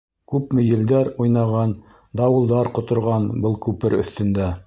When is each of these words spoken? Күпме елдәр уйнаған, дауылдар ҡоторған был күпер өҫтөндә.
Күпме 0.35 0.61
елдәр 0.67 1.11
уйнаған, 1.25 1.75
дауылдар 2.23 2.71
ҡоторған 2.79 3.31
был 3.47 3.57
күпер 3.67 3.99
өҫтөндә. 4.01 4.53